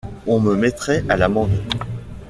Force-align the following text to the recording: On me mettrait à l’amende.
On 0.25 0.39
me 0.39 0.55
mettrait 0.55 1.03
à 1.09 1.15
l’amende. 1.15 1.51